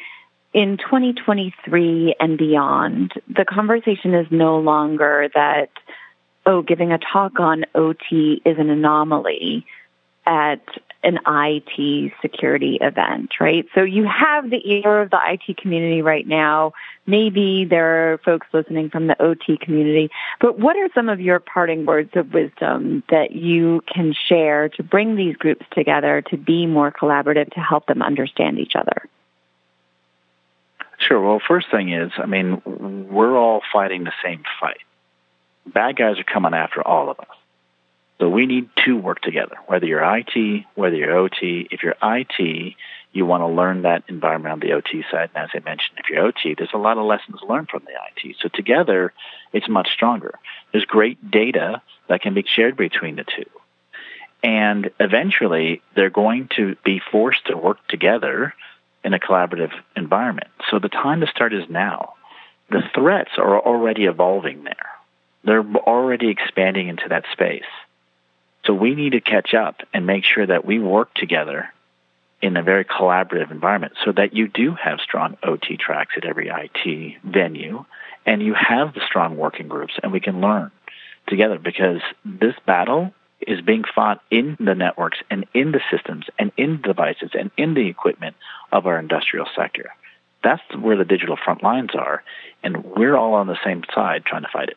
in 0.53 0.79
2023 0.79 2.17
and 2.19 2.38
beyond, 2.38 3.12
the 3.29 3.45
conversation 3.45 4.15
is 4.15 4.26
no 4.31 4.59
longer 4.59 5.29
that, 5.35 5.69
oh, 6.47 6.62
giving 6.62 6.93
a 6.93 6.99
talk 6.99 7.38
on 7.41 7.65
OT 7.75 8.41
is 8.45 8.59
an 8.59 8.71
anomaly 8.71 9.67
at 10.25 10.62
an 11.06 11.20
IT 11.25 12.12
security 12.20 12.78
event, 12.80 13.30
right? 13.38 13.64
So 13.76 13.82
you 13.82 14.08
have 14.08 14.50
the 14.50 14.60
ear 14.68 15.02
of 15.02 15.10
the 15.10 15.20
IT 15.25 15.56
community 15.56 16.02
right 16.02 16.26
now. 16.26 16.72
Maybe 17.06 17.64
there 17.64 18.12
are 18.12 18.18
folks 18.18 18.48
listening 18.52 18.90
from 18.90 19.06
the 19.06 19.22
OT 19.22 19.56
community, 19.56 20.10
but 20.40 20.58
what 20.58 20.76
are 20.76 20.88
some 20.96 21.08
of 21.08 21.20
your 21.20 21.38
parting 21.38 21.86
words 21.86 22.10
of 22.16 22.34
wisdom 22.34 23.04
that 23.08 23.30
you 23.30 23.82
can 23.86 24.14
share 24.28 24.68
to 24.70 24.82
bring 24.82 25.14
these 25.14 25.36
groups 25.36 25.64
together 25.70 26.22
to 26.30 26.36
be 26.36 26.66
more 26.66 26.90
collaborative 26.90 27.52
to 27.54 27.60
help 27.60 27.86
them 27.86 28.02
understand 28.02 28.58
each 28.58 28.75
other? 28.75 29.08
Sure. 30.98 31.20
Well, 31.20 31.40
first 31.46 31.70
thing 31.70 31.92
is, 31.92 32.10
I 32.16 32.26
mean, 32.26 32.60
we're 32.64 33.36
all 33.36 33.60
fighting 33.72 34.02
the 34.02 34.12
same 34.25 34.42
fight. 34.60 34.80
Bad 35.66 35.94
guys 35.94 36.18
are 36.18 36.25
coming 36.25 36.54
after 36.54 36.82
all 36.82 37.10
of 37.10 37.20
us. 37.20 37.26
So 38.18 38.28
we 38.30 38.46
need 38.46 38.70
to 38.87 38.96
work 38.96 39.20
together, 39.20 39.56
whether 39.66 39.87
you're 39.87 40.02
IT, 40.02 40.64
whether 40.75 40.96
you're 40.96 41.16
OT. 41.16 41.68
If 41.70 41.82
you're 41.82 41.96
IT, 42.02 42.75
you 43.12 43.26
want 43.26 43.42
to 43.42 43.46
learn 43.46 43.82
that 43.82 44.04
environment 44.08 44.52
on 44.52 44.61
the 44.61 44.73
OT 44.73 45.04
side. 45.11 45.30
And 45.35 45.44
as 45.44 45.50
I 45.54 45.61
mentioned, 45.61 45.99
if 45.99 46.08
you're 46.08 46.25
OT, 46.25 46.54
there's 46.54 46.70
a 46.73 46.78
lot 46.78 46.99
of 46.99 47.04
lessons 47.04 47.40
learned 47.46 47.68
from 47.68 47.85
the 47.85 47.92
IT. 47.92 48.37
So 48.40 48.49
together, 48.49 49.12
it's 49.52 49.68
much 49.68 49.88
stronger. 49.92 50.38
There's 50.73 50.85
great 50.87 51.30
data 51.30 51.82
that 52.08 52.23
can 52.23 52.35
be 52.35 52.44
shared 52.46 52.76
between 52.76 53.16
the 53.16 53.25
two. 53.25 53.50
And 54.42 54.90
eventually, 55.00 55.82
they're 55.94 56.11
going 56.11 56.49
to 56.56 56.76
be 56.85 57.00
forced 57.11 57.46
to 57.46 57.56
work 57.56 57.78
together 57.88 58.54
in 59.04 59.12
a 59.14 59.18
collaborative 59.18 59.73
environment. 59.94 60.49
So 60.70 60.78
the 60.78 60.88
time 60.88 61.20
to 61.20 61.26
start 61.26 61.52
is 61.52 61.68
now. 61.68 62.14
The 62.70 62.82
threats 62.94 63.32
are 63.38 63.61
already 63.61 64.04
evolving 64.04 64.64
there. 64.64 64.90
They're 65.44 65.64
already 65.64 66.28
expanding 66.28 66.88
into 66.88 67.08
that 67.08 67.25
space. 67.32 67.62
So 68.66 68.75
we 68.75 68.94
need 68.94 69.12
to 69.12 69.20
catch 69.20 69.54
up 69.54 69.82
and 69.94 70.06
make 70.06 70.25
sure 70.25 70.46
that 70.46 70.64
we 70.64 70.78
work 70.78 71.14
together 71.14 71.73
in 72.42 72.56
a 72.56 72.62
very 72.62 72.85
collaborative 72.85 73.50
environment 73.50 73.94
so 74.04 74.12
that 74.12 74.35
you 74.35 74.49
do 74.49 74.75
have 74.75 75.00
strong 75.00 75.37
OT 75.42 75.76
tracks 75.76 76.14
at 76.16 76.25
every 76.25 76.49
IT 76.49 77.16
venue 77.25 77.85
and 78.26 78.42
you 78.42 78.54
have 78.54 78.92
the 78.92 79.00
strong 79.06 79.37
working 79.37 79.68
groups 79.68 79.95
and 80.02 80.12
we 80.12 80.21
can 80.21 80.41
learn 80.41 80.71
together 81.28 81.58
because 81.58 82.00
this 82.25 82.54
battle 82.67 83.12
is 83.41 83.60
being 83.60 83.84
fought 83.95 84.21
in 84.30 84.56
the 84.58 84.75
networks 84.75 85.19
and 85.30 85.47
in 85.54 85.73
the 85.73 85.80
systems 85.91 86.25
and 86.38 86.52
in 86.56 86.73
the 86.73 86.88
devices 86.88 87.30
and 87.34 87.50
in 87.56 87.75
the 87.75 87.88
equipment 87.88 88.36
of 88.73 88.86
our 88.86 88.99
industrial 88.99 89.47
sector. 89.54 89.91
That's 90.43 90.62
where 90.78 90.97
the 90.97 91.04
digital 91.04 91.36
front 91.43 91.62
lines 91.62 91.91
are, 91.95 92.23
and 92.62 92.84
we're 92.84 93.17
all 93.17 93.34
on 93.34 93.47
the 93.47 93.58
same 93.64 93.82
side 93.95 94.25
trying 94.25 94.43
to 94.43 94.49
fight 94.52 94.69
it. 94.69 94.76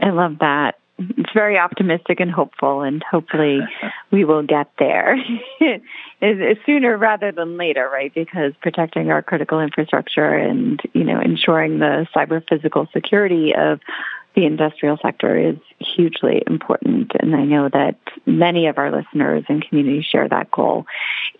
I 0.00 0.10
love 0.10 0.38
that 0.40 0.78
it's 1.00 1.32
very 1.32 1.58
optimistic 1.58 2.20
and 2.20 2.30
hopeful, 2.30 2.82
and 2.82 3.02
hopefully 3.02 3.60
we 4.10 4.24
will 4.24 4.42
get 4.42 4.70
there 4.78 5.16
sooner 6.66 6.96
rather 6.96 7.32
than 7.32 7.56
later, 7.56 7.88
right? 7.90 8.12
Because 8.14 8.52
protecting 8.60 9.10
our 9.10 9.22
critical 9.22 9.60
infrastructure 9.60 10.34
and 10.34 10.80
you 10.92 11.04
know 11.04 11.20
ensuring 11.20 11.78
the 11.78 12.06
cyber 12.14 12.42
physical 12.48 12.86
security 12.92 13.54
of 13.54 13.80
the 14.36 14.46
industrial 14.46 14.96
sector 15.02 15.36
is 15.36 15.56
hugely 15.78 16.42
important, 16.46 17.12
and 17.18 17.34
I 17.34 17.44
know 17.44 17.68
that 17.68 17.96
many 18.26 18.68
of 18.68 18.78
our 18.78 18.92
listeners 18.92 19.44
and 19.48 19.66
community 19.66 20.06
share 20.08 20.28
that 20.28 20.50
goal. 20.52 20.86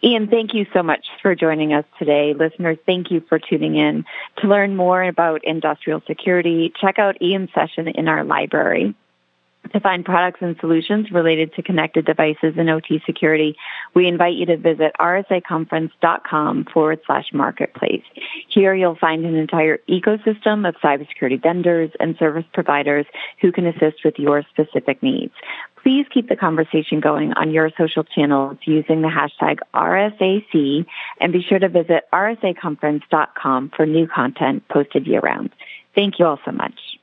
Ian, 0.03 0.27
thank 0.27 0.55
you 0.55 0.67
so 0.73 0.83
much 0.83 1.07
for 1.23 1.37
joining 1.37 1.73
us 1.73 1.85
today. 1.99 2.35
Listeners, 2.35 2.79
thank 2.87 3.11
you 3.13 3.23
for 3.29 3.39
tuning 3.39 3.77
in. 3.77 4.05
To 4.39 4.49
learn 4.49 4.75
more 4.75 5.05
about 5.05 5.45
industrial 5.45 6.03
security, 6.07 6.73
check 6.81 6.99
out 6.99 7.23
Ian's 7.23 7.51
session 7.55 7.87
in 7.87 8.09
our 8.09 8.25
library. 8.25 8.95
To 9.73 9.79
find 9.79 10.05
products 10.05 10.41
and 10.43 10.57
solutions 10.59 11.13
related 11.13 11.55
to 11.55 11.63
connected 11.63 12.05
devices 12.05 12.55
and 12.57 12.69
OT 12.69 13.01
security, 13.07 13.57
we 13.95 14.09
invite 14.09 14.35
you 14.35 14.47
to 14.47 14.57
visit 14.57 14.93
rsaconference.com 14.99 16.65
forward 16.73 17.01
slash 17.07 17.27
marketplace. 17.33 18.03
Here 18.49 18.75
you'll 18.75 18.97
find 18.97 19.25
an 19.25 19.37
entire 19.37 19.79
ecosystem 19.89 20.69
of 20.69 20.75
cybersecurity 20.77 21.41
vendors 21.41 21.91
and 22.01 22.17
service 22.17 22.47
providers 22.53 23.07
who 23.41 23.53
can 23.53 23.67
assist 23.67 24.05
with 24.05 24.19
your 24.19 24.43
specific 24.51 25.05
needs. 25.05 25.33
Please 25.83 26.07
keep 26.13 26.29
the 26.29 26.37
conversation 26.37 27.01
going 27.01 27.33
on 27.35 27.53
your 27.53 27.71
social 27.79 28.05
channels 28.05 28.59
using 28.65 29.03
the 29.03 29.09
hashtag 29.09 29.59
RSAC 29.73 30.85
and 31.21 31.33
be 31.33 31.43
sure 31.43 31.59
to 31.59 31.69
visit 31.69 32.05
rsaconference.com 32.13 33.71
for 33.77 33.87
new 33.87 34.09
content 34.09 34.67
posted 34.69 35.07
year 35.07 35.21
round. 35.21 35.51
Thank 35.95 36.19
you 36.19 36.27
all 36.27 36.41
so 36.45 36.53
much. 36.53 37.00